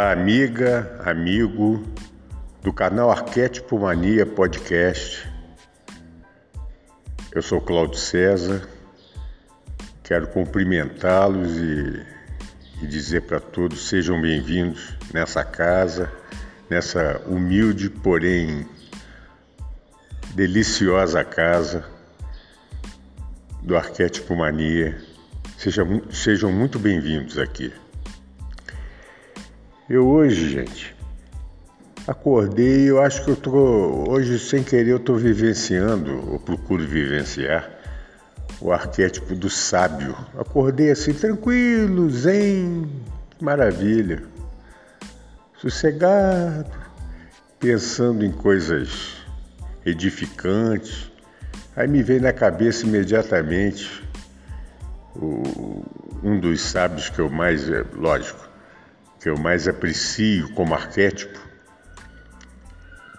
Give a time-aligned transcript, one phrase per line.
[0.00, 1.84] Olá, amiga, amigo
[2.62, 5.30] do canal Arquétipo Mania Podcast.
[7.30, 8.66] Eu sou Cláudio César.
[10.02, 12.02] Quero cumprimentá-los e,
[12.80, 16.10] e dizer para todos sejam bem-vindos nessa casa,
[16.70, 18.66] nessa humilde, porém
[20.34, 21.84] deliciosa casa
[23.62, 24.98] do Arquétipo Mania.
[25.58, 27.70] Sejam, sejam muito bem-vindos aqui.
[29.90, 30.94] Eu hoje, gente,
[32.06, 37.68] acordei, eu acho que eu tô hoje sem querer eu tô vivenciando, ou procuro vivenciar
[38.60, 40.16] o arquétipo do sábio.
[40.38, 42.88] Acordei assim tranquilo, zen,
[43.40, 44.22] maravilha.
[45.56, 46.70] Sossegado,
[47.58, 49.16] pensando em coisas
[49.84, 51.10] edificantes.
[51.74, 54.04] Aí me veio na cabeça imediatamente
[55.16, 55.82] o,
[56.22, 58.49] um dos sábios que eu mais, é, lógico,
[59.20, 61.38] que eu mais aprecio como arquétipo,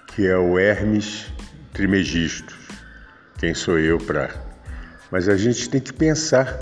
[0.08, 1.32] que é o Hermes
[1.72, 2.58] Trimegisto.
[3.38, 4.30] Quem sou eu para.
[5.12, 6.58] Mas a gente tem que pensar,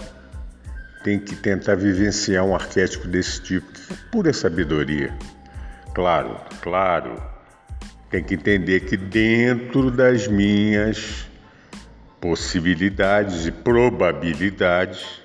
[1.04, 5.18] tem que tentar vivenciar um arquétipo desse tipo, que é pura sabedoria.
[5.94, 7.22] Claro, claro,
[8.10, 11.28] tem que entender que dentro das minhas
[12.20, 15.19] possibilidades e probabilidades,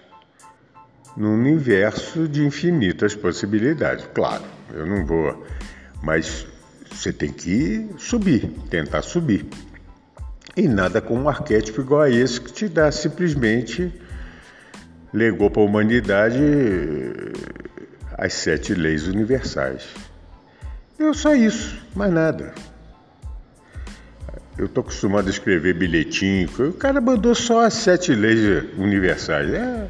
[1.17, 4.09] num universo de infinitas possibilidades.
[4.13, 5.47] Claro, eu não vou,
[6.03, 6.47] mas
[6.91, 9.47] você tem que subir, tentar subir.
[10.57, 13.93] E nada com um arquétipo igual a esse que te dá simplesmente
[15.13, 16.41] legou para a humanidade
[18.17, 19.85] as sete leis universais.
[20.99, 22.55] Eu só isso, mais nada.
[24.57, 29.53] Eu estou acostumado a escrever bilhetinho, o cara mandou só as sete leis universais.
[29.53, 29.89] É,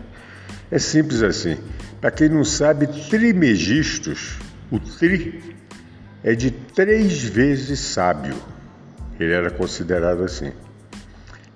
[0.70, 1.58] é simples assim.
[2.00, 4.38] Para quem não sabe, Trimegistos,
[4.70, 5.56] o tri,
[6.22, 8.36] é de três vezes sábio.
[9.18, 10.52] Ele era considerado assim.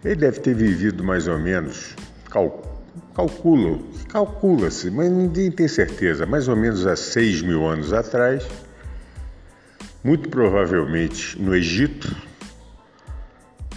[0.04, 1.96] Ele deve ter vivido mais ou menos,
[2.30, 8.46] cal, calcula, calcula-se, mas ninguém tem certeza, mais ou menos há seis mil anos atrás,
[10.04, 12.14] muito provavelmente no Egito,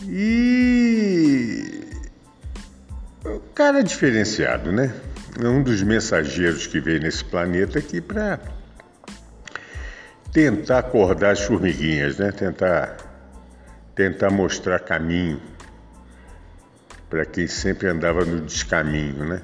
[0.08, 1.82] e
[3.26, 4.94] o cara é diferenciado, né?
[5.40, 8.40] É um dos mensageiros que veio nesse planeta aqui para
[10.34, 12.32] tentar acordar as formiguinhas, né?
[12.32, 12.98] Tentar
[13.96, 15.42] tentar mostrar caminho
[17.10, 19.42] para quem sempre andava no descaminho, né?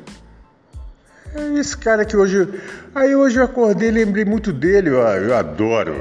[1.36, 2.48] É esse cara que hoje.
[2.96, 5.94] Aí hoje eu acordei, lembrei muito dele, eu, eu adoro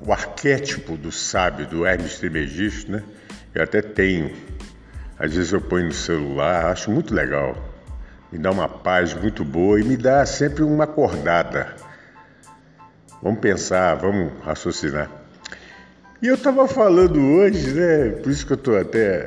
[0.00, 3.02] o arquétipo do sábio, do Hermes Trismegisto, né?
[3.54, 4.32] Eu até tenho.
[5.18, 7.65] Às vezes eu ponho no celular, acho muito legal
[8.36, 11.74] me dá uma paz muito boa e me dá sempre uma acordada.
[13.22, 15.10] Vamos pensar, vamos raciocinar.
[16.20, 18.10] E eu estava falando hoje, né?
[18.10, 19.26] Por isso que eu estou até,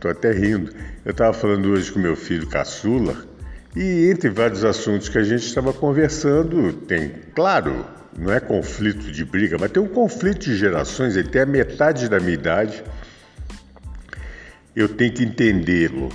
[0.00, 0.72] tô até rindo.
[1.04, 3.14] Eu estava falando hoje com meu filho caçula
[3.74, 7.84] e entre vários assuntos que a gente estava conversando, tem, claro,
[8.18, 11.14] não é conflito de briga, mas tem um conflito de gerações.
[11.14, 12.82] Ele tem a metade da minha idade.
[14.74, 16.08] Eu tenho que entendê-lo.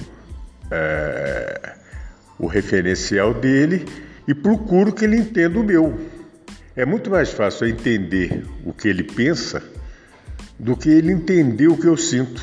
[0.71, 1.70] É
[2.41, 3.85] o referencial dele
[4.27, 5.95] e procuro que ele entenda o meu.
[6.75, 9.61] É muito mais fácil eu entender o que ele pensa
[10.57, 12.41] do que ele entender o que eu sinto.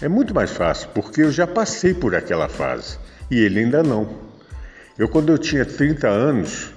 [0.00, 2.96] É muito mais fácil, porque eu já passei por aquela fase
[3.28, 4.08] e ele ainda não.
[4.96, 6.72] Eu, quando eu tinha 30 anos,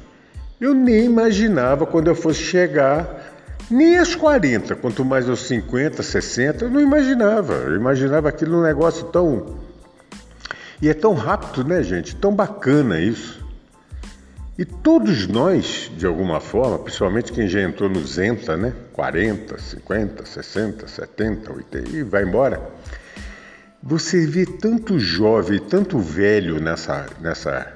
[0.60, 3.36] eu nem imaginava quando eu fosse chegar
[3.70, 7.54] nem aos 40, quanto mais aos 50, 60, eu não imaginava.
[7.54, 9.67] Eu imaginava aquilo um negócio tão
[10.82, 12.16] e é tão rápido, né, gente?
[12.16, 13.46] Tão bacana isso.
[14.58, 18.74] E todos nós, de alguma forma, principalmente quem já entrou no Zenta, né?
[18.94, 22.62] 40, 50, 60, 70, 80 e vai embora.
[23.82, 27.74] Você vê tanto jovem, tanto velho nessa, nessa.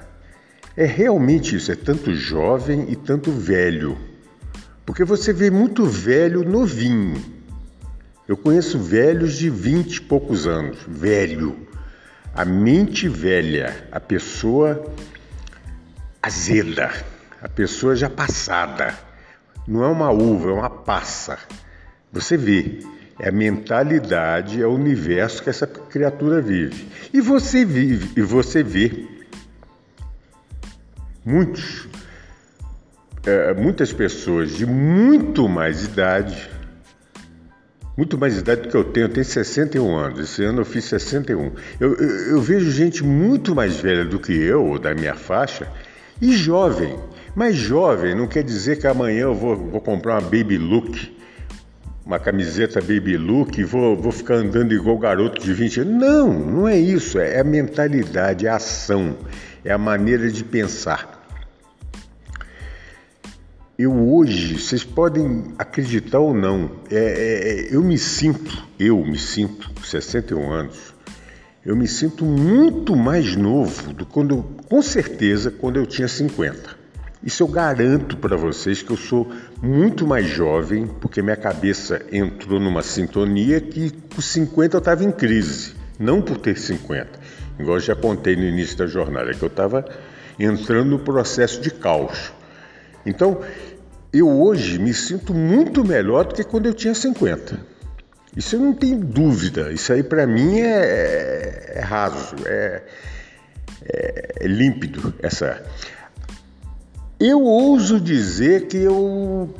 [0.76, 3.96] É realmente isso, é tanto jovem e tanto velho.
[4.84, 7.20] Porque você vê muito velho novinho.
[8.28, 11.56] Eu conheço velhos de 20 e poucos anos, velho
[12.34, 14.90] a mente velha, a pessoa
[16.22, 16.90] azeda,
[17.40, 18.94] a pessoa já passada.
[19.66, 21.38] Não é uma uva, é uma passa.
[22.10, 22.80] Você vê,
[23.18, 26.88] é a mentalidade, é o universo que essa criatura vive.
[27.12, 29.06] E você vive, e você vê
[31.24, 31.86] muitos,
[33.24, 36.50] é, muitas pessoas de muito mais idade,
[37.96, 40.84] muito mais idade do que eu tenho, eu tenho 61 anos, esse ano eu fiz
[40.86, 41.52] 61.
[41.78, 45.68] Eu, eu, eu vejo gente muito mais velha do que eu, ou da minha faixa,
[46.20, 46.96] e jovem.
[47.34, 51.16] Mas jovem não quer dizer que amanhã eu vou, vou comprar uma baby look,
[52.04, 55.94] uma camiseta baby look e vou, vou ficar andando igual garoto de 20 anos.
[55.94, 57.18] Não, não é isso.
[57.18, 59.16] É a mentalidade, é a ação,
[59.64, 61.21] é a maneira de pensar.
[63.82, 69.18] Eu hoje, vocês podem acreditar ou não, é, é, é eu me sinto, eu me
[69.18, 70.94] sinto, 61 anos,
[71.66, 76.76] eu me sinto muito mais novo do quando, com certeza, quando eu tinha 50.
[77.24, 79.28] Isso eu garanto para vocês que eu sou
[79.60, 85.10] muito mais jovem, porque minha cabeça entrou numa sintonia que com 50 eu estava em
[85.10, 87.18] crise, não por ter 50.
[87.58, 89.84] Igual eu já contei no início da jornada, que eu estava
[90.38, 92.32] entrando no processo de caos.
[93.04, 93.40] Então,
[94.12, 97.58] eu hoje me sinto muito melhor do que quando eu tinha 50.
[98.36, 99.72] Isso eu não tenho dúvida.
[99.72, 102.82] Isso aí para mim é, é raso, é,
[103.84, 105.14] é, é límpido.
[105.22, 105.62] Essa.
[107.18, 109.54] Eu ouso dizer que eu,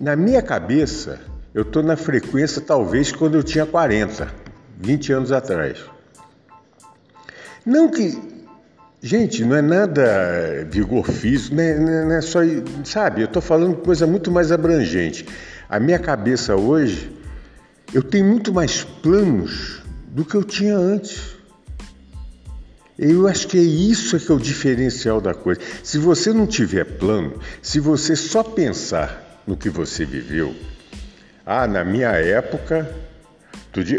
[0.00, 1.20] na minha cabeça,
[1.52, 4.28] eu estou na frequência talvez quando eu tinha 40,
[4.78, 5.78] 20 anos atrás.
[7.64, 8.33] Não que
[9.04, 12.38] Gente, não é nada vigor físico, não é, não é só.
[12.84, 15.26] Sabe, eu estou falando coisa muito mais abrangente.
[15.68, 17.12] A minha cabeça hoje
[17.92, 21.36] eu tenho muito mais planos do que eu tinha antes.
[22.98, 25.60] Eu acho que é isso que é o diferencial da coisa.
[25.82, 30.54] Se você não tiver plano, se você só pensar no que você viveu,
[31.44, 32.90] ah, na minha época,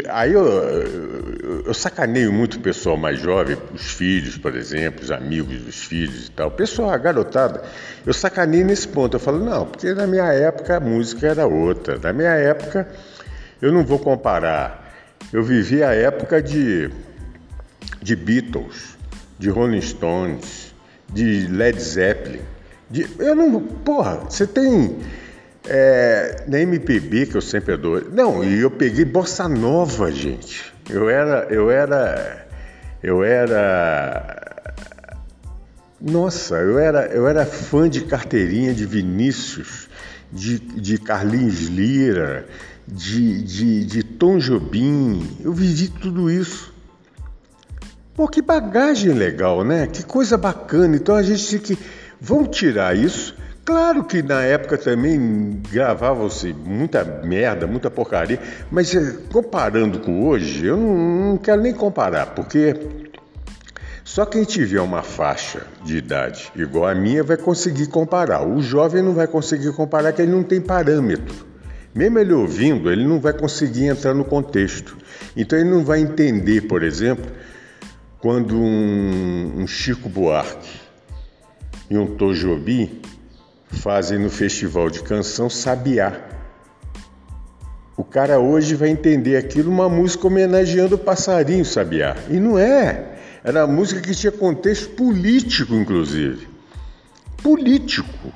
[0.08, 5.10] aí eu, eu, eu sacaneio muito o pessoal mais jovem, os filhos, por exemplo, os
[5.10, 6.48] amigos dos filhos e tal.
[6.48, 7.62] O pessoal, a garotada,
[8.04, 9.16] eu sacaneio nesse ponto.
[9.16, 11.98] Eu falo, não, porque na minha época a música era outra.
[11.98, 12.88] Na minha época
[13.60, 14.94] eu não vou comparar.
[15.32, 16.90] Eu vivi a época de,
[18.02, 18.96] de Beatles,
[19.38, 20.74] de Rolling Stones,
[21.12, 22.40] de Led Zeppelin.
[22.90, 23.60] De, eu não.
[23.60, 24.98] Porra, você tem.
[25.68, 28.08] É, na MPB que eu sempre adoro.
[28.12, 30.72] Não, e eu peguei bossa nova, gente.
[30.88, 31.46] Eu era.
[31.50, 32.46] Eu era.
[33.02, 34.44] Eu era.
[36.00, 39.88] Nossa, eu era, eu era fã de carteirinha de Vinícius,
[40.30, 42.46] de, de Carlinhos Lira,
[42.86, 46.72] de, de, de Tom Jobim, eu vivi tudo isso.
[48.14, 49.86] Pô, que bagagem legal, né?
[49.86, 50.96] Que coisa bacana.
[50.96, 51.84] Então a gente tem que.
[52.20, 53.34] Vamos tirar isso.
[53.66, 58.40] Claro que na época também gravavam-se muita merda, muita porcaria,
[58.70, 60.96] mas eh, comparando com hoje, eu não,
[61.30, 62.76] não quero nem comparar, porque
[64.04, 68.46] só quem tiver uma faixa de idade igual a minha vai conseguir comparar.
[68.46, 71.44] O jovem não vai conseguir comparar, porque ele não tem parâmetro.
[71.92, 74.96] Mesmo ele ouvindo, ele não vai conseguir entrar no contexto.
[75.36, 77.26] Então ele não vai entender, por exemplo,
[78.20, 80.70] quando um, um Chico Buarque
[81.90, 83.02] e um Tojobi
[83.68, 86.20] fazem no festival de canção Sabiá.
[87.96, 92.16] O cara hoje vai entender aquilo uma música homenageando o passarinho Sabiá.
[92.28, 93.16] E não é.
[93.42, 96.48] Era uma música que tinha contexto político, inclusive.
[97.42, 98.32] Político.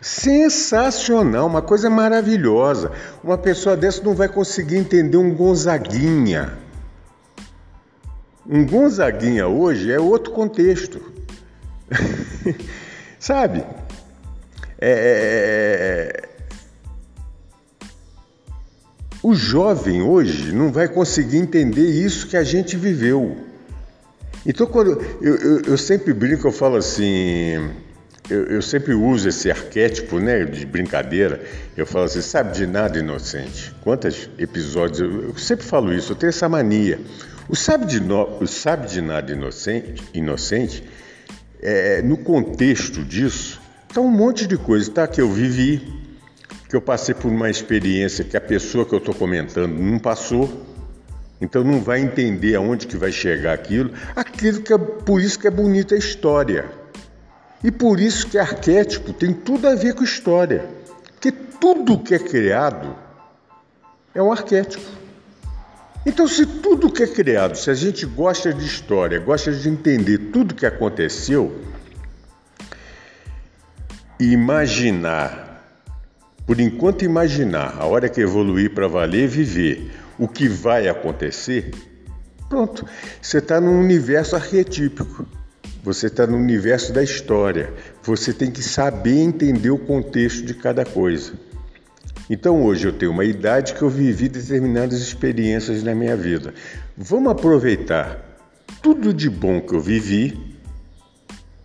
[0.00, 2.90] Sensacional, uma coisa maravilhosa.
[3.22, 6.58] Uma pessoa dessa não vai conseguir entender um Gonzaguinha.
[8.44, 11.00] Um Gonzaguinha hoje é outro contexto.
[13.20, 13.64] Sabe?
[14.84, 16.28] É, é...
[19.22, 23.36] O jovem hoje não vai conseguir entender isso que a gente viveu.
[24.44, 27.70] Então, quando eu, eu, eu sempre brinco, eu falo assim
[28.28, 31.40] eu, eu, sempre uso esse arquétipo né, de brincadeira.
[31.76, 33.72] Eu falo assim, sabe de nada inocente.
[33.82, 37.00] Quantos episódios, eu, eu sempre falo isso, eu tenho essa mania.
[37.48, 40.82] O sabe de, no, o sabe de nada inocente, inocente
[41.60, 43.61] é, no contexto disso,
[43.92, 45.86] está um monte de coisa tá, que eu vivi,
[46.66, 50.50] que eu passei por uma experiência que a pessoa que eu estou comentando não passou.
[51.38, 53.92] Então não vai entender aonde que vai chegar aquilo.
[54.16, 56.70] Aquilo que é por isso que é bonita a história.
[57.62, 60.64] E por isso que arquétipo tem tudo a ver com história.
[61.10, 62.96] Porque tudo que é criado
[64.14, 64.88] é um arquétipo.
[66.06, 70.18] Então, se tudo que é criado, se a gente gosta de história, gosta de entender
[70.32, 71.52] tudo que aconteceu,
[74.18, 75.80] imaginar,
[76.46, 81.70] por enquanto imaginar, a hora que evoluir para valer, viver o que vai acontecer,
[82.48, 82.86] pronto,
[83.20, 85.26] você está num universo arquetípico.
[85.84, 87.74] Você está no universo da história.
[88.04, 91.32] Você tem que saber entender o contexto de cada coisa.
[92.30, 96.54] Então hoje eu tenho uma idade que eu vivi determinadas experiências na minha vida.
[96.96, 98.38] Vamos aproveitar
[98.80, 100.51] tudo de bom que eu vivi.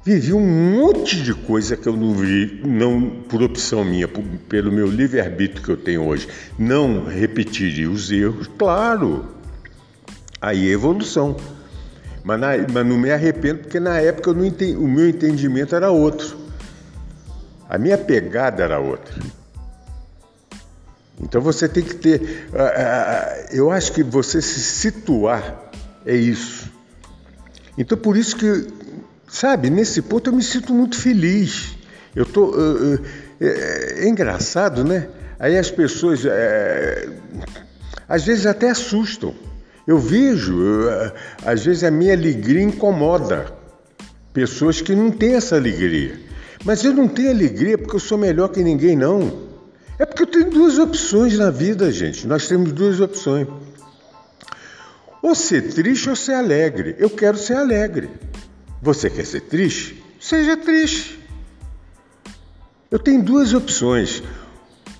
[0.07, 4.71] Vivi um monte de coisa que eu não vi, não por opção minha, por, pelo
[4.71, 6.29] meu livre-arbítrio que eu tenho hoje.
[6.57, 9.25] Não repetiria os erros, claro.
[10.39, 11.35] Aí é evolução.
[12.23, 16.37] Mas, na, mas não me arrependo porque na época entendi, o meu entendimento era outro.
[17.67, 19.13] A minha pegada era outra.
[21.19, 22.47] Então você tem que ter.
[22.53, 25.69] Uh, uh, eu acho que você se situar
[26.05, 26.71] é isso.
[27.77, 28.67] Então por isso que,
[29.27, 31.75] sabe, nesse ponto eu me sinto muito feliz.
[32.15, 32.45] Eu tô.
[32.45, 32.99] Uh,
[33.39, 35.07] é, é, engraçado, né?
[35.39, 37.07] Aí as pessoas é,
[38.09, 39.35] às vezes até assustam.
[39.85, 41.11] Eu vejo, eu,
[41.45, 43.53] às vezes a minha alegria incomoda
[44.33, 46.19] pessoas que não têm essa alegria.
[46.65, 49.47] Mas eu não tenho alegria porque eu sou melhor que ninguém, não.
[49.99, 52.27] É porque eu tenho duas opções na vida, gente.
[52.27, 53.47] Nós temos duas opções.
[55.21, 56.95] Ou ser triste ou ser alegre.
[56.99, 58.09] Eu quero ser alegre.
[58.87, 60.01] Você quer ser triste?
[60.17, 61.19] Seja triste.
[62.89, 64.23] Eu tenho duas opções.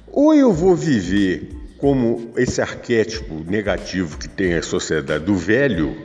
[0.08, 5.96] Ou eu vou viver como esse arquétipo negativo que tem a sociedade do velho,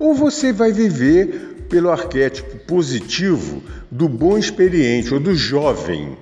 [0.00, 6.18] ou você vai viver pelo arquétipo positivo do bom experiente ou do jovem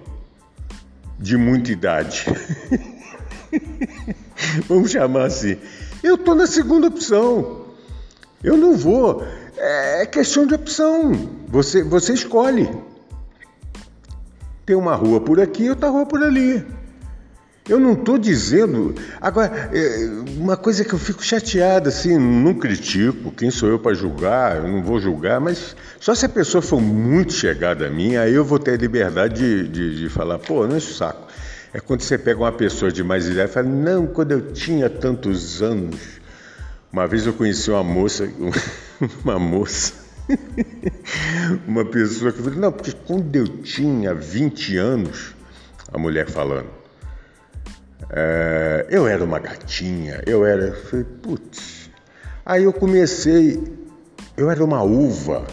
[1.19, 2.27] de muita idade.
[4.69, 5.57] Vamos chamar assim.
[6.03, 7.65] Eu estou na segunda opção.
[8.45, 9.25] Eu não vou.
[9.57, 11.13] É questão de opção.
[11.49, 12.69] Você, você escolhe.
[14.65, 16.65] Tem uma rua por aqui e outra rua por ali.
[17.69, 18.95] Eu não estou dizendo.
[19.21, 20.09] Agora, é,
[20.39, 24.69] uma coisa que eu fico chateado, assim, não critico, quem sou eu para julgar, eu
[24.69, 28.45] não vou julgar, mas só se a pessoa for muito chegada a mim, aí eu
[28.45, 31.27] vou ter liberdade de, de, de falar, pô, não é saco.
[31.75, 34.89] É quando você pega uma pessoa de mais idade e fala, não, quando eu tinha
[34.89, 35.97] tantos anos.
[36.97, 38.27] Uma vez eu conheci uma moça,
[39.23, 39.93] uma moça,
[41.69, 45.35] uma pessoa que falou, não, porque quando eu tinha 20 anos,
[45.93, 46.71] a mulher falando,
[48.09, 50.73] é, eu era uma gatinha, eu era.
[50.73, 51.91] Falei, putz.
[52.47, 53.63] Aí eu comecei,
[54.35, 55.47] eu era uma uva.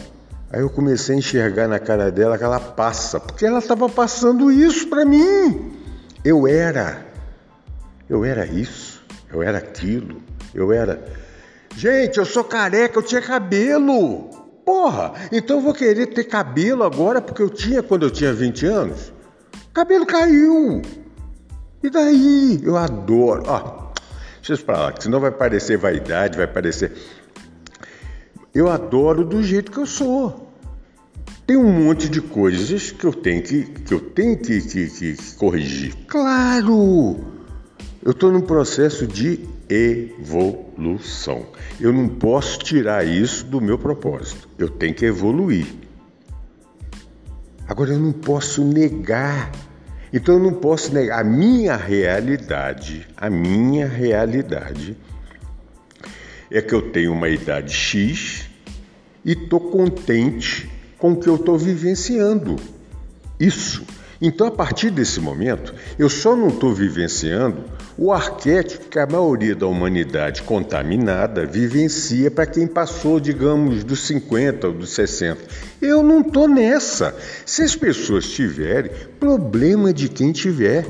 [0.50, 4.50] Aí eu comecei a enxergar na cara dela que ela passa, porque ela estava passando
[4.50, 5.76] isso para mim.
[6.24, 7.04] Eu era,
[8.08, 10.22] eu era isso, eu era aquilo,
[10.54, 11.22] eu era.
[11.76, 14.30] Gente, eu sou careca, eu tinha cabelo.
[14.64, 18.66] Porra, então eu vou querer ter cabelo agora porque eu tinha quando eu tinha 20
[18.66, 19.12] anos?
[19.72, 20.80] Cabelo caiu.
[21.82, 22.60] E daí?
[22.62, 23.42] Eu adoro.
[23.46, 23.92] Ó,
[24.36, 26.92] deixa eu falar, que senão vai parecer vaidade, vai parecer.
[28.54, 30.48] Eu adoro do jeito que eu sou.
[31.46, 35.34] Tem um monte de coisas que eu tenho que, que, eu tenho que, que, que
[35.34, 35.94] corrigir.
[36.06, 37.18] Claro!
[38.02, 41.46] Eu estou num processo de evolução.
[41.80, 44.48] Eu não posso tirar isso do meu propósito.
[44.58, 45.66] Eu tenho que evoluir.
[47.66, 49.50] Agora eu não posso negar
[50.14, 54.96] então eu não posso negar a minha realidade, a minha realidade
[56.48, 58.48] é que eu tenho uma idade X
[59.24, 62.54] e estou contente com o que eu estou vivenciando.
[63.40, 63.84] Isso.
[64.22, 67.64] Então, a partir desse momento, eu só não estou vivenciando
[67.96, 74.66] o arquétipo que a maioria da humanidade contaminada vivencia para quem passou, digamos, dos 50
[74.66, 75.40] ou dos 60.
[75.80, 77.16] Eu não estou nessa.
[77.46, 80.86] Se as pessoas tiverem, problema de quem tiver.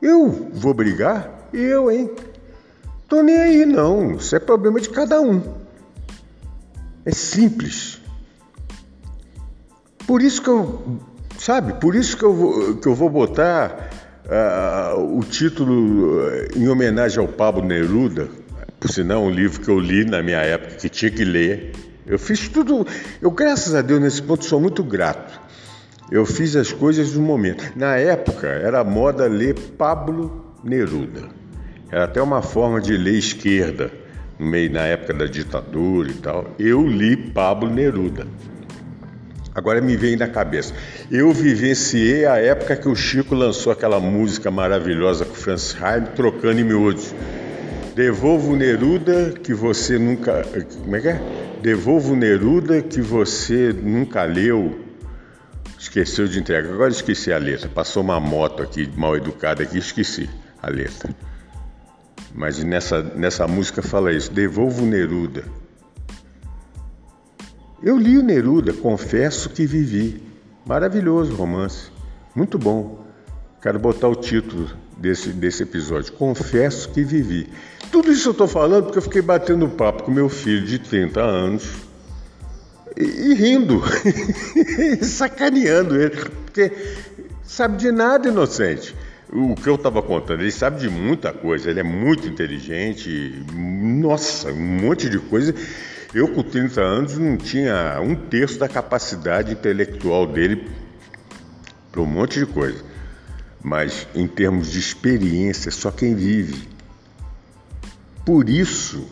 [0.00, 1.48] Eu vou brigar?
[1.52, 2.10] Eu, hein?
[3.08, 4.16] Tô nem aí, não.
[4.16, 5.42] Isso é problema de cada um.
[7.04, 8.00] É simples.
[10.06, 11.00] Por isso que eu
[11.38, 11.74] Sabe?
[11.74, 13.90] Por isso que eu vou, que eu vou botar
[14.26, 18.28] uh, o título eh, em homenagem ao Pablo Neruda,
[18.78, 21.72] por sinal, um livro que eu li na minha época, que tinha que ler.
[22.06, 22.86] Eu fiz tudo.
[23.20, 25.40] Eu, graças a Deus, nesse ponto, sou muito grato.
[26.10, 27.64] Eu fiz as coisas no momento.
[27.74, 31.28] Na época, era moda ler Pablo Neruda.
[31.90, 33.90] Era até uma forma de ler esquerda,
[34.38, 36.54] no meio, na época da ditadura e tal.
[36.58, 38.26] Eu li Pablo Neruda.
[39.56, 40.74] Agora me vem na cabeça.
[41.10, 46.04] Eu vivenciei a época que o Chico lançou aquela música maravilhosa com o Francis Heim,
[46.14, 47.14] trocando em miúdos.
[47.94, 50.44] Devolvo Neruda que você nunca.
[50.82, 51.20] Como é que é?
[51.62, 54.78] Devolvo Neruda que você nunca leu.
[55.78, 56.70] Esqueceu de entregar.
[56.70, 57.66] Agora esqueci a letra.
[57.66, 60.28] Passou uma moto aqui, mal educada aqui, esqueci
[60.62, 61.16] a letra.
[62.34, 65.44] Mas nessa, nessa música fala isso: devolvo Neruda.
[67.86, 70.20] Eu li o Neruda, confesso que vivi.
[70.66, 71.88] Maravilhoso romance,
[72.34, 73.06] muito bom.
[73.62, 77.48] Quero botar o título desse, desse episódio: Confesso que vivi.
[77.92, 81.20] Tudo isso eu estou falando porque eu fiquei batendo papo com meu filho de 30
[81.20, 81.64] anos
[82.96, 83.80] e, e rindo,
[85.00, 86.72] sacaneando ele, porque
[87.44, 88.96] sabe de nada, inocente
[89.32, 94.52] o que eu estava contando, ele sabe de muita coisa, ele é muito inteligente, nossa,
[94.52, 95.52] um monte de coisa.
[96.14, 100.70] Eu, com 30 anos, não tinha um terço da capacidade intelectual dele
[101.90, 102.82] para um monte de coisa.
[103.62, 106.68] Mas, em termos de experiência, só quem vive.
[108.24, 109.06] Por isso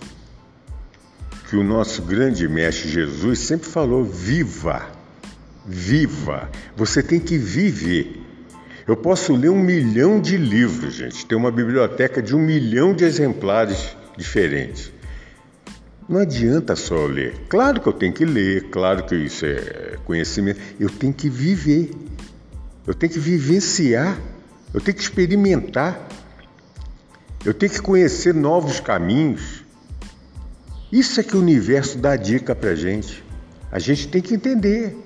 [1.49, 4.87] que o nosso grande mestre Jesus sempre falou: viva,
[5.67, 6.51] viva.
[6.77, 8.23] Você tem que viver.
[8.87, 11.25] Eu posso ler um milhão de livros, gente.
[11.27, 14.94] Tem uma biblioteca de um milhão de exemplares diferentes.
[16.09, 17.47] Não adianta só ler.
[17.49, 20.61] Claro que eu tenho que ler, claro que isso é conhecimento.
[20.79, 21.91] Eu tenho que viver.
[22.87, 24.19] Eu tenho que vivenciar.
[24.73, 26.09] Eu tenho que experimentar.
[27.45, 29.65] Eu tenho que conhecer novos caminhos.
[30.93, 33.25] Isso é que o universo dá dica para gente.
[33.73, 34.97] A gente tem que entender.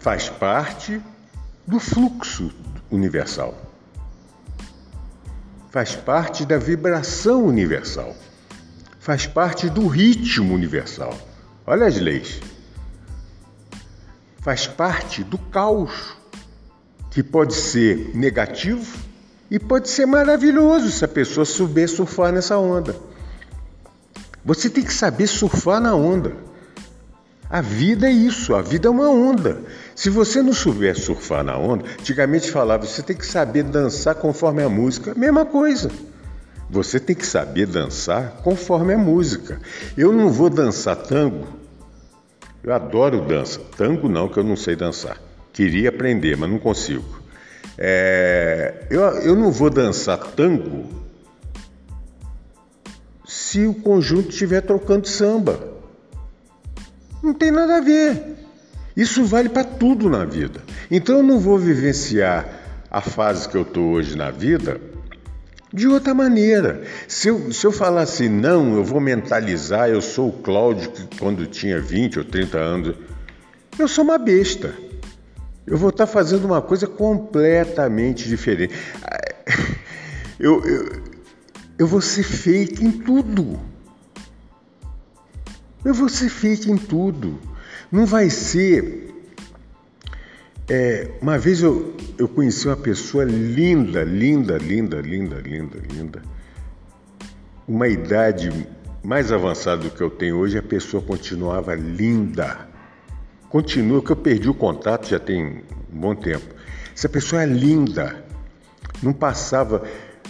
[0.00, 1.00] Faz parte
[1.66, 2.50] do fluxo
[2.90, 3.56] universal.
[5.70, 8.16] Faz parte da vibração universal.
[9.08, 11.16] Faz parte do ritmo universal.
[11.66, 12.42] Olha as leis.
[14.42, 16.14] Faz parte do caos,
[17.10, 18.98] que pode ser negativo
[19.50, 22.94] e pode ser maravilhoso se a pessoa souber surfar nessa onda.
[24.44, 26.36] Você tem que saber surfar na onda.
[27.48, 29.62] A vida é isso, a vida é uma onda.
[29.96, 34.62] Se você não souber surfar na onda, antigamente falava, você tem que saber dançar conforme
[34.62, 35.14] a música.
[35.14, 35.90] Mesma coisa.
[36.70, 39.58] Você tem que saber dançar conforme a música.
[39.96, 41.48] Eu não vou dançar tango.
[42.62, 43.60] Eu adoro dança.
[43.76, 45.18] Tango não, que eu não sei dançar.
[45.52, 47.22] Queria aprender, mas não consigo.
[47.78, 50.84] É, eu, eu não vou dançar tango
[53.26, 55.58] se o conjunto estiver trocando samba.
[57.22, 58.36] Não tem nada a ver.
[58.94, 60.60] Isso vale para tudo na vida.
[60.90, 62.46] Então eu não vou vivenciar
[62.90, 64.80] a fase que eu estou hoje na vida
[65.72, 66.82] de outra maneira.
[67.06, 71.18] Se eu, se eu falar assim, não, eu vou mentalizar, eu sou o Cláudio que
[71.18, 72.96] quando tinha 20 ou 30 anos,
[73.78, 74.74] eu sou uma besta.
[75.66, 78.74] Eu vou estar tá fazendo uma coisa completamente diferente.
[80.40, 81.02] Eu, eu,
[81.80, 83.58] eu vou ser fake em tudo.
[85.84, 87.40] Eu vou ser fake em tudo.
[87.90, 89.07] Não vai ser.
[90.70, 96.22] É, uma vez eu, eu conheci uma pessoa linda, linda, linda, linda, linda, linda.
[97.66, 98.50] Uma idade
[99.02, 102.68] mais avançada do que eu tenho hoje, a pessoa continuava linda.
[103.48, 106.54] Continua, que eu perdi o contato já tem um bom tempo.
[106.94, 108.22] Essa pessoa é linda.
[109.02, 109.84] Não passava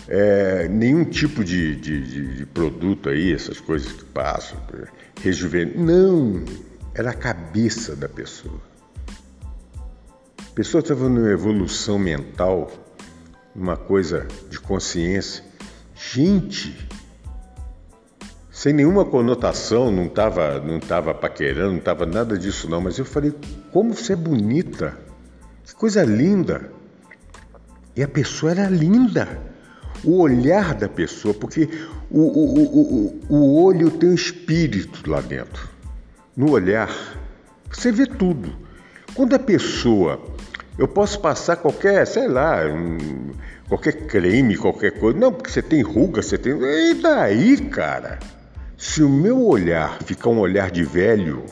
[0.07, 4.57] é, nenhum tipo de, de, de, produto aí, essas coisas que passam
[5.21, 5.81] rejuvenescer.
[5.81, 6.45] Não,
[6.95, 8.68] era a cabeça da pessoa.
[10.59, 12.69] Pessoa estava numa evolução mental,
[13.55, 15.45] uma coisa de consciência.
[15.95, 16.77] Gente,
[18.51, 23.05] sem nenhuma conotação, não estava não tava paquerando, não estava nada disso não, mas eu
[23.05, 23.33] falei,
[23.71, 24.99] como você é bonita,
[25.65, 26.73] que coisa linda.
[27.95, 29.41] E a pessoa era linda
[30.03, 31.69] o olhar da pessoa, porque
[32.11, 35.69] o, o, o, o olho tem um espírito lá dentro.
[36.37, 36.91] No olhar,
[37.71, 38.67] você vê tudo.
[39.15, 40.37] Quando a pessoa,
[40.79, 42.61] eu posso passar qualquer, sei lá,
[43.69, 46.53] qualquer creme, qualquer coisa, não, porque você tem ruga, você tem.
[46.53, 48.21] E daí, cara?
[48.77, 51.45] Se o meu olhar ficar um olhar de velho,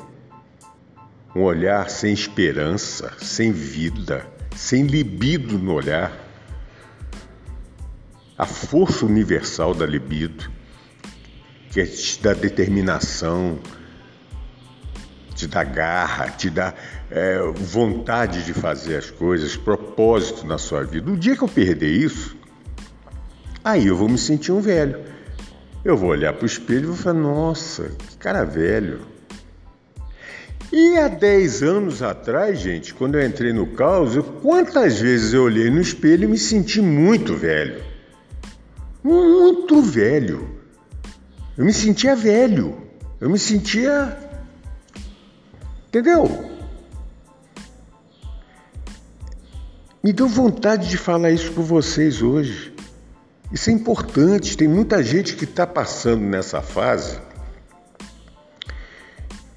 [1.34, 6.12] um olhar sem esperança, sem vida, sem libido no olhar,
[8.38, 10.48] a força universal da libido,
[11.72, 11.88] que é
[12.22, 13.58] dá determinação,
[15.36, 16.74] te dá garra, te dá
[17.10, 21.10] é, vontade de fazer as coisas, propósito na sua vida.
[21.10, 22.36] O dia que eu perder isso,
[23.62, 24.98] aí eu vou me sentir um velho.
[25.84, 29.00] Eu vou olhar para o espelho e vou falar: nossa, que cara velho.
[30.72, 35.70] E há 10 anos atrás, gente, quando eu entrei no caos, quantas vezes eu olhei
[35.70, 37.96] no espelho e me senti muito velho
[39.06, 40.48] muito velho.
[41.56, 42.76] Eu me sentia velho.
[43.20, 44.18] Eu me sentia.
[45.88, 46.56] Entendeu?
[50.02, 52.72] Me deu vontade de falar isso com vocês hoje.
[53.52, 54.56] Isso é importante.
[54.56, 57.18] Tem muita gente que está passando nessa fase.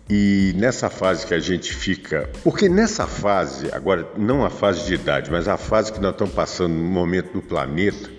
[0.10, 2.30] E nessa fase que a gente fica.
[2.44, 6.34] Porque nessa fase, agora, não a fase de idade, mas a fase que nós estamos
[6.34, 8.10] passando no momento do planeta,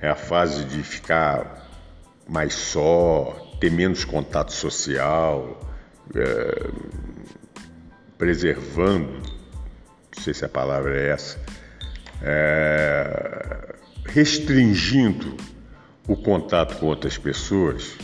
[0.00, 1.68] é a fase de ficar
[2.26, 5.60] mais só, ter menos contato social,
[6.14, 6.70] é,
[8.18, 9.36] preservando
[10.16, 11.38] não sei se a palavra é essa,
[12.22, 13.74] é,
[14.06, 15.36] restringindo
[16.08, 17.96] o contato com outras pessoas.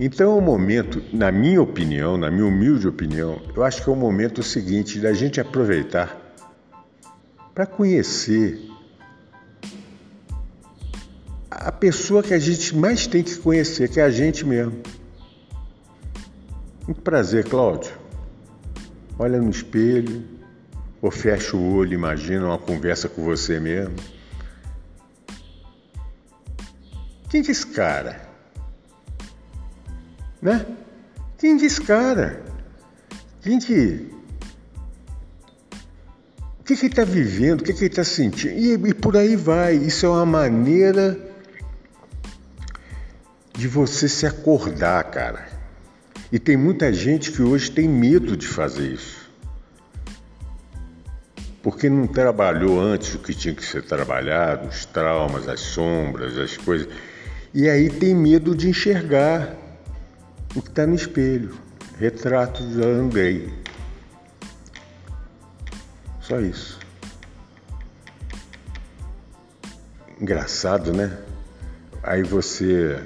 [0.00, 3.92] Então é um momento, na minha opinião, na minha humilde opinião, eu acho que é
[3.92, 6.34] o um momento seguinte da gente aproveitar
[7.54, 8.60] para conhecer
[11.50, 14.82] a pessoa que a gente mais tem que conhecer, que é a gente mesmo.
[16.86, 17.92] Muito prazer, Cláudio.
[19.18, 20.24] Olha no espelho,
[21.02, 23.96] ou fecha o olho, imagina uma conversa com você mesmo.
[27.28, 28.28] Quem diz cara?
[30.40, 30.64] Né?
[31.36, 32.40] Quem diz cara?
[33.42, 34.12] Quem que.
[36.60, 37.62] O que, que ele está vivendo?
[37.62, 38.54] O que, que ele está sentindo?
[38.54, 39.74] E, e por aí vai.
[39.74, 41.18] Isso é uma maneira
[43.52, 45.55] de você se acordar, cara.
[46.30, 49.26] E tem muita gente que hoje tem medo de fazer isso
[51.66, 56.56] porque não trabalhou antes o que tinha que ser trabalhado, os traumas, as sombras, as
[56.56, 56.86] coisas.
[57.52, 59.56] E aí tem medo de enxergar
[60.54, 61.58] o que está no espelho.
[61.98, 63.52] Retrato já andei.
[66.20, 66.78] Só isso.
[70.20, 71.18] Engraçado, né?
[72.00, 73.02] Aí você.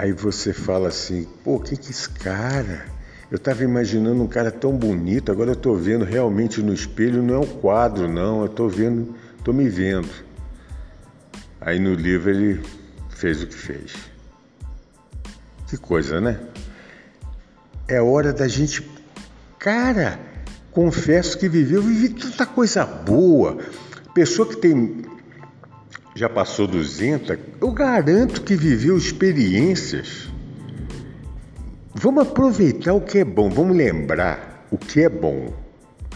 [0.00, 2.86] Aí você fala assim, pô, que que esse cara?
[3.30, 7.34] Eu estava imaginando um cara tão bonito, agora eu estou vendo realmente no espelho, não
[7.34, 10.08] é um quadro, não, eu estou vendo, estou me vendo.
[11.60, 12.62] Aí no livro ele
[13.10, 13.92] fez o que fez.
[15.68, 16.40] Que coisa, né?
[17.86, 18.90] É hora da gente.
[19.58, 20.18] Cara,
[20.72, 23.58] confesso que viveu, vivi tanta coisa boa.
[24.14, 25.04] Pessoa que tem.
[26.14, 30.30] Já passou 200, eu garanto que viveu experiências
[32.02, 35.52] Vamos aproveitar o que é bom, vamos lembrar o que é bom.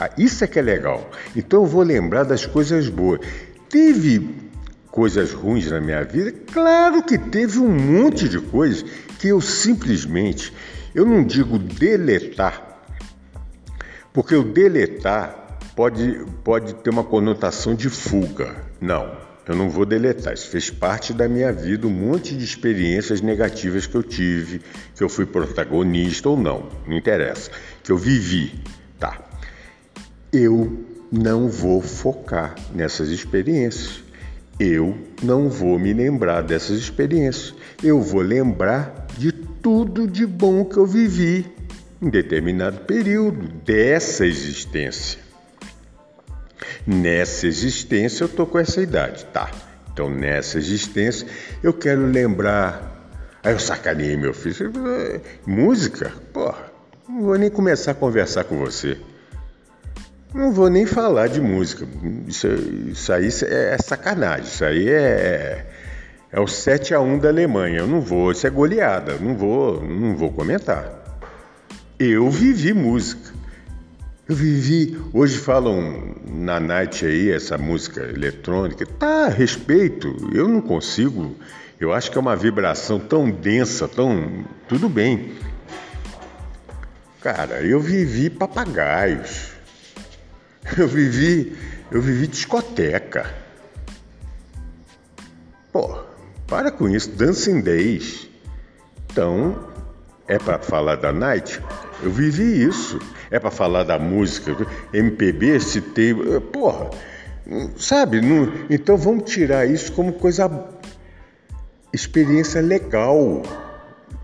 [0.01, 1.11] Ah, isso é que é legal.
[1.37, 3.21] Então eu vou lembrar das coisas boas.
[3.69, 4.51] Teve
[4.91, 6.33] coisas ruins na minha vida?
[6.53, 8.83] Claro que teve um monte de coisas
[9.19, 10.55] que eu simplesmente,
[10.95, 12.81] eu não digo deletar,
[14.13, 18.55] porque o deletar pode, pode ter uma conotação de fuga.
[18.81, 19.24] Não.
[19.47, 23.87] Eu não vou deletar, isso fez parte da minha vida, um monte de experiências negativas
[23.87, 24.63] que eu tive,
[24.97, 27.51] que eu fui protagonista ou não, não interessa,
[27.83, 28.55] que eu vivi,
[28.99, 29.23] tá.
[30.33, 34.03] Eu não vou focar nessas experiências.
[34.59, 37.55] Eu não vou me lembrar dessas experiências.
[37.83, 41.47] Eu vou lembrar de tudo de bom que eu vivi
[42.01, 45.24] em determinado período dessa existência.
[46.87, 49.51] Nessa existência eu tô com essa idade, tá?
[49.93, 51.27] Então nessa existência
[51.63, 52.93] eu quero lembrar.
[53.43, 54.73] Aí eu sacaneei meu filho.
[55.47, 56.13] Música?
[56.33, 56.73] Porra,
[57.09, 58.99] não vou nem começar a conversar com você.
[60.35, 61.87] Não vou nem falar de música.
[62.27, 64.47] Isso, isso aí é sacanagem.
[64.47, 65.65] Isso aí é,
[66.33, 67.79] é o 7 a 1 da Alemanha.
[67.79, 69.17] Eu não vou, isso é goleada.
[69.19, 71.21] Não vou, não vou comentar.
[71.99, 73.33] Eu vivi música.
[74.27, 81.37] Eu vivi, hoje falam na night aí, essa música eletrônica, tá, respeito, eu não consigo,
[81.79, 84.47] eu acho que é uma vibração tão densa, tão.
[84.67, 85.35] tudo bem.
[87.21, 89.51] Cara, eu vivi papagaios,
[90.79, 91.55] eu vivi,
[91.91, 93.31] eu vivi discoteca.
[95.71, 95.99] Pô,
[96.47, 98.27] para com isso, Dancing Days.
[99.11, 99.69] Então,
[100.27, 101.61] é para falar da night?
[102.05, 102.99] Eu vivi isso.
[103.31, 104.55] É para falar da música,
[104.93, 106.15] MPB, citei.
[106.53, 106.91] Porra,
[107.77, 108.21] sabe?
[108.21, 110.51] Não, então vamos tirar isso como coisa.
[111.93, 113.43] experiência legal.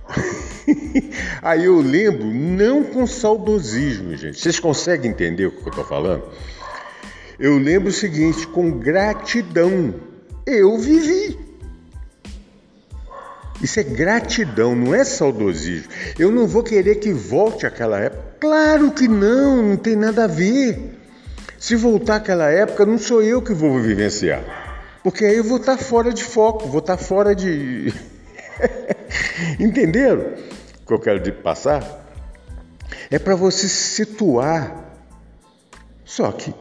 [1.41, 4.39] Aí eu lembro, não com saudosismo, gente.
[4.39, 6.25] Vocês conseguem entender o que eu estou falando?
[7.39, 9.95] Eu lembro o seguinte, com gratidão.
[10.47, 11.50] Eu vivi.
[13.63, 15.91] Isso é gratidão, não é saudosismo.
[16.19, 18.23] Eu não vou querer que volte aquela época.
[18.41, 20.99] Claro que não, não tem nada a ver.
[21.59, 24.43] Se voltar aquela época, não sou eu que vou vivenciar.
[25.03, 27.93] Porque aí eu vou estar fora de foco, vou estar fora de.
[29.61, 30.35] Entenderam
[30.83, 32.01] o que eu quero passar?
[33.11, 34.85] É para você se situar
[36.05, 36.55] Só que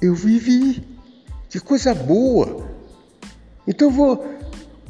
[0.00, 0.86] eu vivi.
[1.48, 2.68] Que coisa boa.
[3.66, 4.37] Então vou.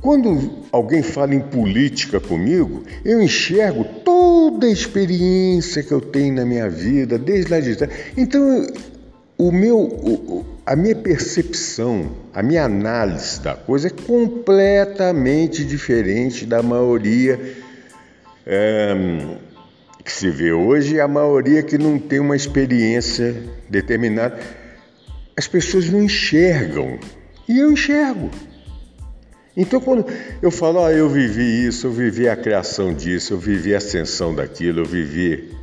[0.00, 6.44] Quando alguém fala em política comigo, eu enxergo toda a experiência que eu tenho na
[6.44, 7.92] minha vida, desde lá de trás.
[8.16, 8.66] Então,
[9.36, 17.38] o meu, a minha percepção, a minha análise da coisa é completamente diferente da maioria
[18.46, 18.94] é,
[20.04, 23.36] que se vê hoje, a maioria que não tem uma experiência
[23.68, 24.38] determinada.
[25.36, 26.98] As pessoas não enxergam
[27.48, 28.30] e eu enxergo.
[29.56, 30.06] Então, quando
[30.40, 34.34] eu falo, ah, eu vivi isso, eu vivi a criação disso, eu vivi a ascensão
[34.34, 35.56] daquilo, eu vivi.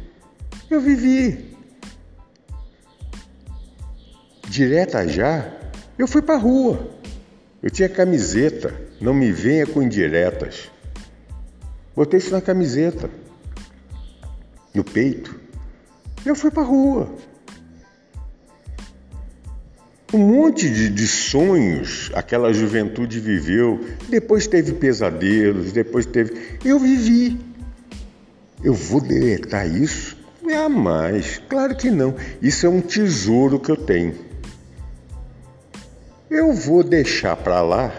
[0.70, 1.56] Eu vivi.
[4.48, 5.52] Direta já,
[5.98, 6.90] eu fui para rua.
[7.64, 10.70] Eu tinha camiseta, não me venha com indiretas.
[11.96, 13.10] Botei isso na camiseta,
[14.74, 15.40] no peito.
[16.26, 17.16] Eu fui para rua
[20.16, 23.84] um monte de, de, sonhos aquela juventude viveu.
[24.08, 26.58] Depois teve pesadelos, depois teve.
[26.64, 27.38] Eu vivi.
[28.64, 30.18] Eu vou deletar isso?
[30.48, 31.42] Jamais.
[31.50, 32.16] Claro que não.
[32.42, 34.16] Isso é um tesouro que eu tenho.
[36.30, 37.92] Eu vou deixar para lá.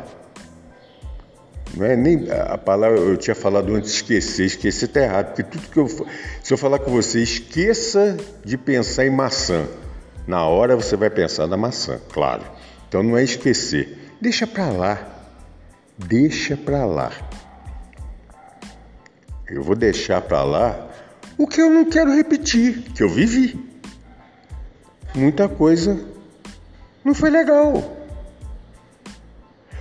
[1.77, 5.69] Não é nem a palavra eu tinha falado antes esquecer, esquecer está errado, porque tudo
[5.69, 6.07] que eu
[6.43, 9.67] se eu falar com você, esqueça de pensar em maçã.
[10.27, 12.43] Na hora você vai pensar na maçã, claro.
[12.89, 13.97] Então não é esquecer.
[14.21, 14.99] Deixa para lá.
[15.97, 17.13] Deixa para lá.
[19.49, 20.89] Eu vou deixar para lá
[21.39, 23.59] o que eu não quero repetir, que eu vivi.
[25.15, 25.99] Muita coisa
[27.05, 27.97] não foi legal.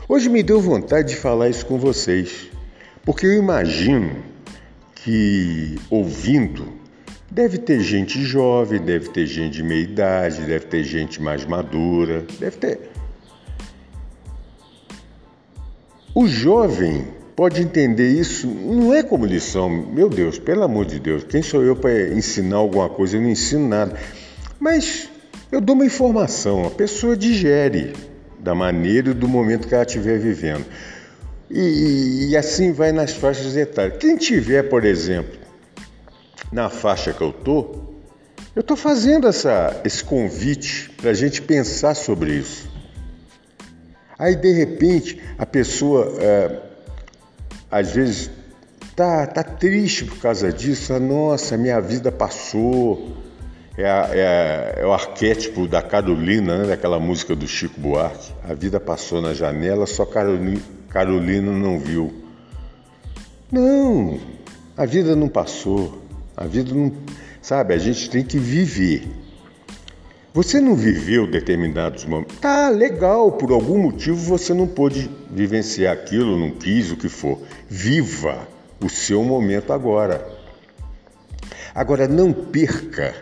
[0.07, 2.51] Hoje me deu vontade de falar isso com vocês,
[3.03, 4.23] porque eu imagino
[4.93, 6.84] que ouvindo
[7.29, 12.25] Deve ter gente jovem, deve ter gente de meia idade, deve ter gente mais madura,
[12.39, 12.79] deve ter.
[16.13, 21.23] O jovem pode entender isso, não é como lição, meu Deus, pelo amor de Deus,
[21.25, 23.17] quem sou eu para ensinar alguma coisa?
[23.17, 23.99] Eu não ensino nada.
[24.59, 25.09] Mas
[25.51, 27.93] eu dou uma informação, a pessoa digere
[28.39, 30.65] da maneira e do momento que ela estiver vivendo.
[31.49, 33.97] E, e assim vai nas faixas etárias.
[33.97, 35.44] Quem tiver, por exemplo,
[36.51, 37.85] na faixa que eu tô,
[38.55, 42.69] eu estou fazendo essa, esse convite para a gente pensar sobre isso.
[44.17, 46.61] Aí de repente a pessoa é,
[47.69, 48.31] às vezes
[48.95, 53.17] tá, tá triste por causa disso, nossa, minha vida passou.
[53.77, 54.25] É, a, é,
[54.77, 58.31] a, é, o arquétipo da Carolina, né, daquela música do Chico Buarque.
[58.49, 62.23] A vida passou na janela, só Carolina, Carolina não viu.
[63.51, 64.17] Não,
[64.77, 66.04] a vida não passou.
[66.35, 66.91] A vida não.
[67.41, 69.07] Sabe, a gente tem que viver.
[70.33, 72.37] Você não viveu determinados momentos.
[72.39, 77.39] Tá legal, por algum motivo você não pôde vivenciar aquilo, não quis, o que for.
[77.69, 78.47] Viva
[78.83, 80.27] o seu momento agora.
[81.73, 83.15] Agora não perca,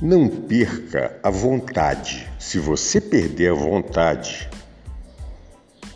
[0.00, 2.28] não perca a vontade.
[2.38, 4.48] Se você perder a vontade,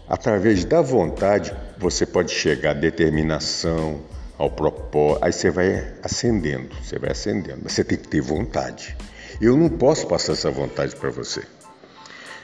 [0.08, 4.00] através da vontade você pode chegar à determinação,
[4.38, 5.24] ao propósito.
[5.24, 7.60] Aí você vai acendendo, você vai acendendo.
[7.62, 8.96] Mas você tem que ter vontade.
[9.40, 11.42] Eu não posso passar essa vontade para você.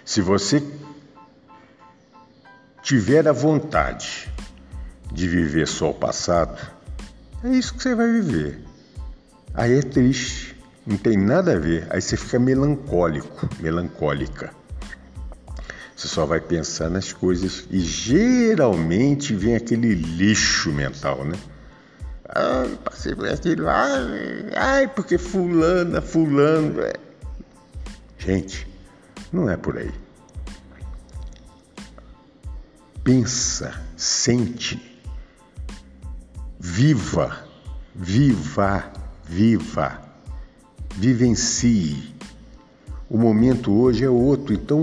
[0.04, 0.62] Se você
[2.82, 4.32] tiver a vontade
[5.12, 6.58] de viver só o passado,
[7.44, 8.58] é isso que você vai viver.
[9.54, 11.86] Aí é triste, não tem nada a ver.
[11.90, 14.52] Aí você fica melancólico, melancólica.
[15.94, 21.38] Você só vai pensar nas coisas e geralmente vem aquele lixo mental, né?
[22.34, 26.80] Ai, passei por aquilo, ai, porque fulana, fulano.
[26.80, 26.94] É.
[28.18, 28.66] Gente,
[29.30, 29.92] não é por aí.
[33.04, 34.80] Pensa, sente,
[36.58, 37.44] viva,
[37.94, 38.90] viva,
[39.28, 40.00] viva,
[40.96, 42.14] vivencie.
[43.10, 44.80] O momento hoje é outro, então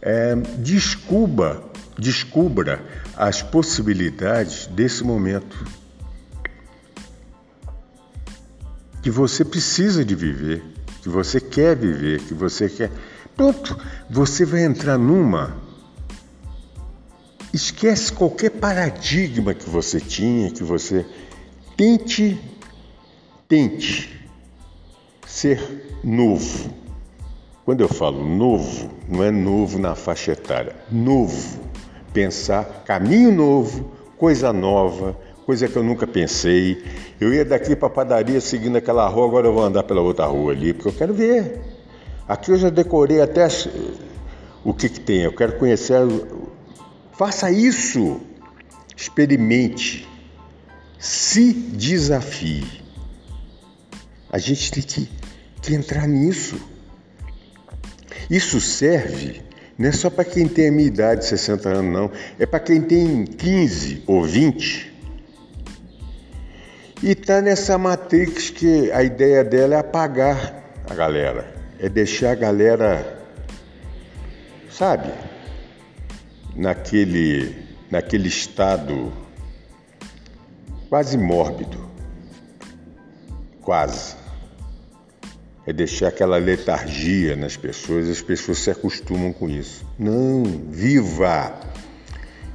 [0.00, 1.62] é, descubra,
[1.98, 2.82] descubra
[3.14, 5.83] as possibilidades desse momento.
[9.04, 10.62] Que você precisa de viver,
[11.02, 12.90] que você quer viver, que você quer.
[13.36, 15.58] Pronto, você vai entrar numa.
[17.52, 21.04] Esquece qualquer paradigma que você tinha, que você
[21.76, 22.40] tente,
[23.46, 24.26] tente
[25.26, 26.72] ser novo.
[27.62, 31.60] Quando eu falo novo, não é novo na faixa etária, novo.
[32.14, 35.14] Pensar caminho novo, coisa nova,
[35.44, 36.82] coisa que eu nunca pensei.
[37.20, 40.26] Eu ia daqui para a padaria seguindo aquela rua, agora eu vou andar pela outra
[40.26, 41.60] rua ali, porque eu quero ver.
[42.26, 43.46] Aqui eu já decorei até
[44.64, 45.98] o que, que tem, eu quero conhecer.
[47.12, 48.20] Faça isso,
[48.96, 50.08] experimente,
[50.98, 52.82] se desafie.
[54.30, 55.08] A gente tem que,
[55.62, 56.56] que entrar nisso.
[58.30, 59.44] Isso serve
[59.76, 62.10] não é só para quem tem a minha idade, 60 anos, não.
[62.38, 64.93] É para quem tem 15 ou 20
[67.02, 72.34] e está nessa matrix que a ideia dela é apagar a galera, é deixar a
[72.34, 73.18] galera,
[74.70, 75.12] sabe,
[76.54, 77.56] naquele,
[77.90, 79.12] naquele estado
[80.88, 81.78] quase mórbido,
[83.60, 84.14] quase.
[85.66, 89.84] É deixar aquela letargia nas pessoas, as pessoas se acostumam com isso.
[89.98, 91.58] Não, viva!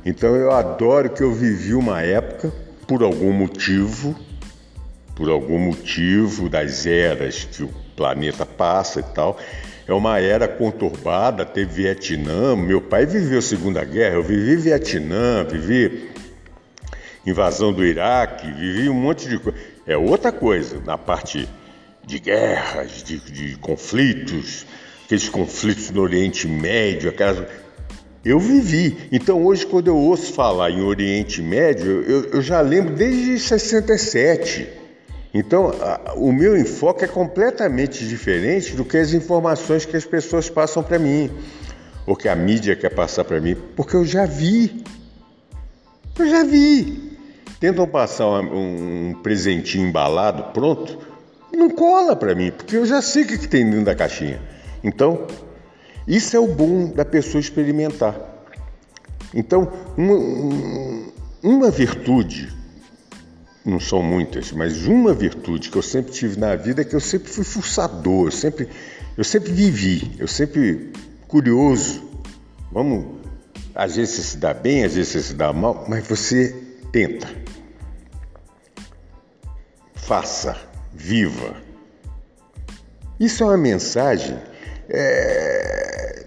[0.05, 2.53] Então eu adoro que eu vivi uma época,
[2.87, 4.15] por algum motivo,
[5.19, 9.37] por algum motivo das eras que o planeta passa e tal.
[9.85, 12.55] É uma era conturbada, teve Vietnã.
[12.55, 16.09] Meu pai viveu a Segunda Guerra, eu vivi Vietnã, vivi
[17.27, 19.59] invasão do Iraque, vivi um monte de coisa.
[19.85, 21.49] É outra coisa na parte
[22.05, 24.65] de guerras, de, de conflitos,
[25.03, 27.45] aqueles conflitos no Oriente Médio, aquelas.
[28.23, 28.95] Eu vivi.
[29.11, 34.78] Então hoje, quando eu ouço falar em Oriente Médio, eu, eu já lembro desde 67.
[35.33, 40.49] Então, a, o meu enfoque é completamente diferente do que as informações que as pessoas
[40.49, 41.29] passam para mim,
[42.05, 44.83] ou que a mídia quer passar para mim, porque eu já vi.
[46.17, 47.17] Eu já vi.
[47.59, 50.97] Tentam passar um, um presentinho embalado, pronto,
[51.53, 54.41] não cola para mim, porque eu já sei o que, que tem dentro da caixinha.
[54.83, 55.27] Então,
[56.07, 58.15] isso é o bom da pessoa experimentar.
[59.33, 61.11] Então, uma,
[61.43, 62.58] uma virtude
[63.69, 66.99] não são muitas, mas uma virtude que eu sempre tive na vida é que eu
[66.99, 68.67] sempre fui forçador, eu sempre,
[69.17, 70.91] eu sempre vivi, eu sempre
[71.27, 72.03] curioso.
[72.71, 73.19] Vamos,
[73.73, 76.55] às vezes você se dá bem, às vezes você se dá mal, mas você
[76.91, 77.27] tenta.
[79.95, 80.57] Faça,
[80.93, 81.55] viva.
[83.19, 84.37] Isso é uma mensagem.
[84.89, 86.25] É,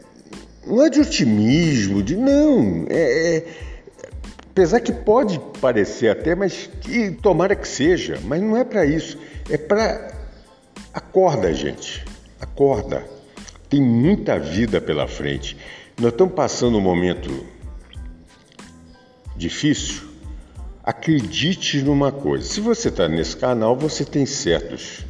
[0.66, 2.86] não é de otimismo, de não.
[2.88, 3.44] É, é
[4.52, 9.18] Apesar que pode parecer até, mas que tomara que seja, mas não é para isso.
[9.48, 10.12] É para.
[10.92, 12.04] Acorda, gente.
[12.38, 13.02] Acorda.
[13.70, 15.56] Tem muita vida pela frente.
[15.98, 17.46] Nós estamos passando um momento
[19.34, 20.02] difícil.
[20.84, 22.46] Acredite numa coisa.
[22.46, 25.06] Se você está nesse canal, você tem certos.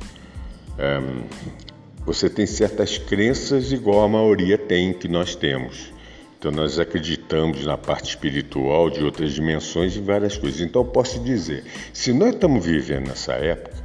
[2.07, 5.93] Você tem certas crenças igual a maioria tem que nós temos.
[6.39, 7.22] Então nós acreditamos
[7.65, 10.61] na parte espiritual de outras dimensões e várias coisas.
[10.61, 13.83] Então posso dizer, se nós estamos vivendo nessa época,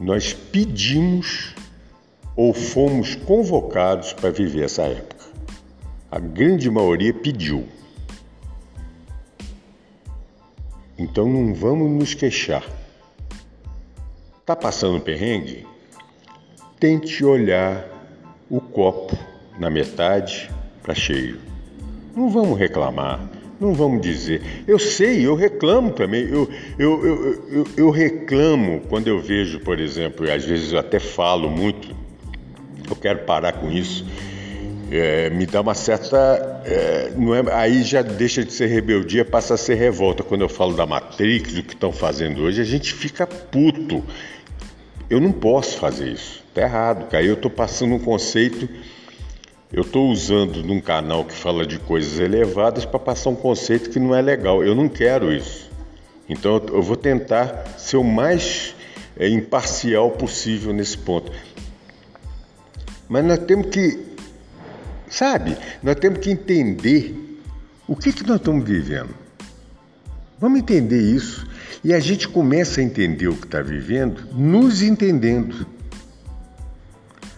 [0.00, 1.54] nós pedimos
[2.34, 5.26] ou fomos convocados para viver essa época.
[6.10, 7.68] A grande maioria pediu.
[10.98, 12.64] Então não vamos nos queixar.
[14.46, 15.66] Tá passando perrengue?
[16.80, 17.86] Tente olhar
[18.50, 19.16] o copo
[19.58, 20.50] na metade
[20.82, 21.51] para cheio.
[22.14, 23.20] Não vamos reclamar,
[23.58, 24.42] não vamos dizer.
[24.66, 26.22] Eu sei, eu reclamo também.
[26.24, 26.48] Eu,
[26.78, 30.98] eu, eu, eu, eu reclamo quando eu vejo, por exemplo, e às vezes eu até
[30.98, 31.94] falo muito,
[32.88, 34.04] eu quero parar com isso.
[34.90, 36.62] É, me dá uma certa.
[36.66, 40.22] É, não é, aí já deixa de ser rebeldia, passa a ser revolta.
[40.22, 44.04] Quando eu falo da Matrix, do que estão fazendo hoje, a gente fica puto.
[45.08, 47.06] Eu não posso fazer isso, tá errado.
[47.16, 48.68] Aí eu estou passando um conceito
[49.72, 53.98] eu estou usando num canal que fala de coisas elevadas para passar um conceito que
[53.98, 54.62] não é legal.
[54.62, 55.70] Eu não quero isso.
[56.28, 58.74] Então eu vou tentar ser o mais
[59.16, 61.32] é, imparcial possível nesse ponto.
[63.08, 63.98] Mas nós temos que,
[65.08, 67.14] sabe, nós temos que entender
[67.88, 69.14] o que, que nós estamos vivendo.
[70.38, 71.46] Vamos entender isso.
[71.82, 75.66] E a gente começa a entender o que está vivendo nos entendendo.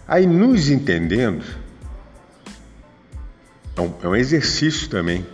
[0.07, 1.43] Aí, nos entendendo,
[3.75, 5.25] é um, é um exercício também.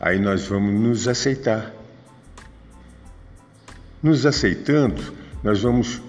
[0.00, 1.72] Aí nós vamos nos aceitar.
[4.02, 5.02] Nos aceitando,
[5.42, 6.02] nós vamos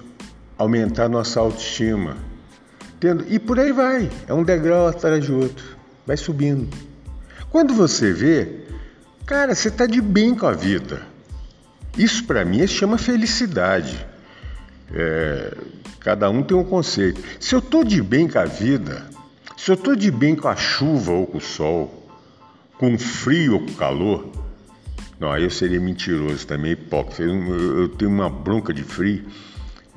[0.58, 2.18] aumentar nossa autoestima.
[3.00, 6.76] Tendo, e por aí vai, é um degrau atrás de outro, vai subindo.
[7.50, 8.66] Quando você vê,
[9.26, 11.02] cara, você está de bem com a vida.
[11.98, 14.06] Isso para mim chama felicidade.
[14.94, 15.56] É,
[16.00, 17.22] cada um tem um conceito.
[17.40, 19.06] Se eu estou de bem com a vida,
[19.58, 22.10] se eu estou de bem com a chuva ou com o sol,
[22.78, 24.30] com frio ou com calor,
[25.18, 27.24] Não, aí eu seria mentiroso também, hipócrita.
[27.24, 29.26] Eu, eu tenho uma bronca de frio.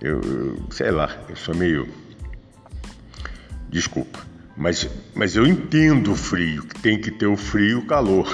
[0.00, 1.88] Eu, eu, sei lá, eu sou meio.
[3.68, 4.20] Desculpa.
[4.56, 8.26] Mas, mas eu entendo o frio, que tem que ter o frio e o calor.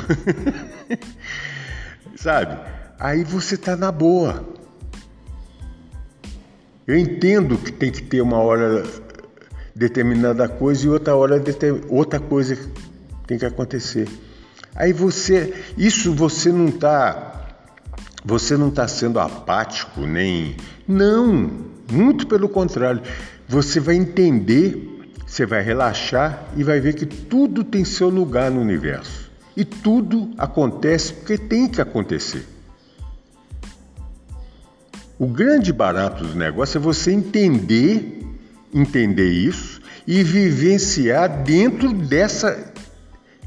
[2.16, 2.58] Sabe?
[2.98, 4.46] Aí você tá na boa.
[6.86, 8.84] Eu entendo que tem que ter uma hora
[9.74, 11.42] determinada coisa e outra hora
[11.88, 12.58] outra coisa
[13.26, 14.08] tem que acontecer.
[14.74, 17.34] Aí você, isso você não está
[18.24, 20.56] você não está sendo apático, nem.
[20.88, 21.50] Não,
[21.92, 23.02] muito pelo contrário.
[23.46, 28.60] Você vai entender, você vai relaxar e vai ver que tudo tem seu lugar no
[28.60, 29.30] universo.
[29.54, 32.46] E tudo acontece porque tem que acontecer.
[35.18, 38.24] O grande barato do negócio é você entender,
[38.74, 42.72] entender isso e vivenciar dentro dessa,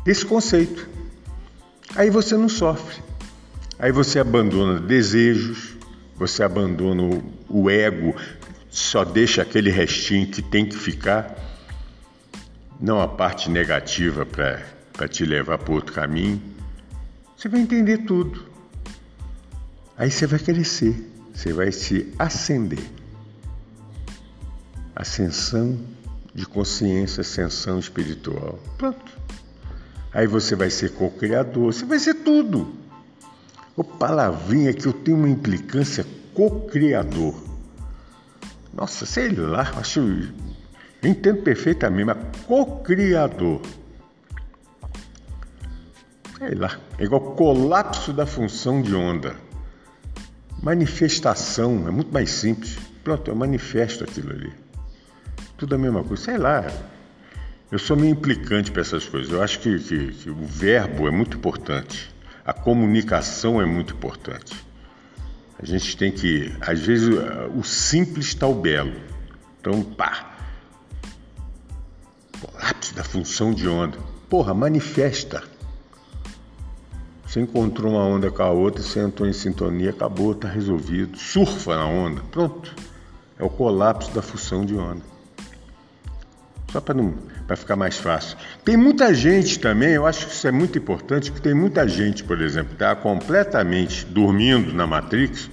[0.05, 0.88] desse conceito.
[1.95, 3.03] Aí você não sofre.
[3.78, 5.75] Aí você abandona desejos,
[6.15, 8.15] você abandona o, o ego,
[8.69, 11.36] só deixa aquele restinho que tem que ficar,
[12.80, 16.41] não a parte negativa para te levar para outro caminho.
[17.36, 18.45] Você vai entender tudo.
[19.95, 20.95] Aí você vai crescer,
[21.34, 22.97] você vai se ascender.
[24.98, 25.78] Ascensão
[26.34, 28.58] de consciência, ascensão espiritual.
[28.80, 29.12] Pronto.
[30.12, 32.74] Aí você vai ser co-criador, você vai ser tudo.
[33.76, 37.36] O palavrinha que eu tenho uma implicância co-criador.
[38.74, 40.02] Nossa, sei lá, acho.
[41.04, 42.18] Entendo perfeitamente, mas
[42.48, 43.62] co-criador.
[46.39, 49.36] Sei lá, é igual colapso da função de onda.
[50.64, 52.80] Manifestação, é muito mais simples.
[53.04, 54.66] Pronto, eu manifesto aquilo ali.
[55.58, 56.24] Tudo a mesma coisa.
[56.24, 56.66] Sei lá,
[57.72, 59.32] eu sou meio implicante para essas coisas.
[59.32, 62.14] Eu acho que, que, que o verbo é muito importante.
[62.45, 64.55] A comunicação é muito importante.
[65.60, 67.10] A gente tem que, às vezes,
[67.55, 68.93] o simples está o belo.
[69.60, 70.34] Então, pá.
[72.53, 73.97] Lápis da função de onda.
[74.30, 75.43] Porra, manifesta.
[77.26, 81.18] Você encontrou uma onda com a outra, você entrou em sintonia, acabou, está resolvido.
[81.18, 82.22] Surfa na onda.
[82.32, 82.74] Pronto.
[83.39, 85.16] É o colapso da função de onda.
[86.78, 88.38] Só para ficar mais fácil.
[88.63, 92.23] Tem muita gente também, eu acho que isso é muito importante, que tem muita gente,
[92.23, 95.49] por exemplo, que está completamente dormindo na Matrix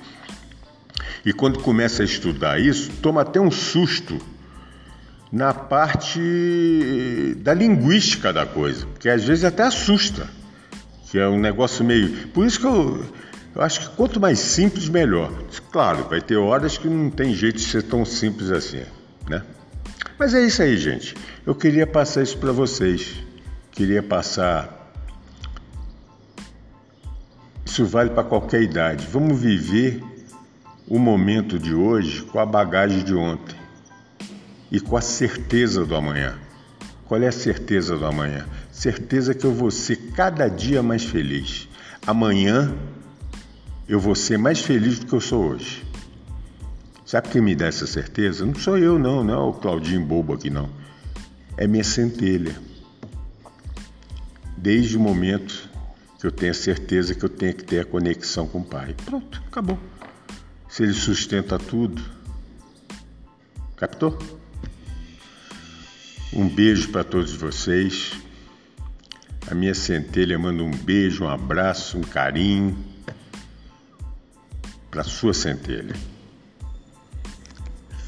[1.24, 4.18] e quando começa a estudar isso, toma até um susto
[5.32, 6.20] na parte
[7.38, 10.28] da linguística da coisa, que às vezes até assusta,
[11.10, 12.28] que é um negócio meio.
[12.28, 13.02] Por isso que eu,
[13.54, 15.32] eu acho que quanto mais simples, melhor.
[15.72, 18.82] Claro, vai ter horas que não tem jeito de ser tão simples assim,
[19.26, 19.42] né?
[20.18, 21.14] Mas é isso aí, gente.
[21.46, 23.14] Eu queria passar isso para vocês.
[23.72, 24.92] Queria passar.
[27.66, 29.06] Isso vale para qualquer idade.
[29.10, 30.02] Vamos viver
[30.86, 33.56] o momento de hoje com a bagagem de ontem
[34.70, 36.38] e com a certeza do amanhã.
[37.06, 38.46] Qual é a certeza do amanhã?
[38.70, 41.68] Certeza que eu vou ser cada dia mais feliz.
[42.06, 42.74] Amanhã
[43.88, 45.84] eu vou ser mais feliz do que eu sou hoje.
[47.14, 48.44] Sabe quem me dá essa certeza?
[48.44, 50.68] Não sou eu, não, não é o Claudinho bobo aqui, não.
[51.56, 52.60] É minha centelha.
[54.56, 55.70] Desde o momento
[56.18, 58.96] que eu tenho a certeza que eu tenho que ter a conexão com o Pai.
[59.04, 59.78] Pronto, acabou.
[60.68, 62.02] Se Ele sustenta tudo.
[63.76, 64.18] Captou?
[66.32, 68.10] Um beijo para todos vocês.
[69.48, 72.76] A minha centelha manda um beijo, um abraço, um carinho
[74.90, 75.94] para sua centelha.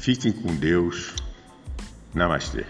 [0.07, 1.13] Fiquem com Deus.
[2.15, 2.65] Namastê.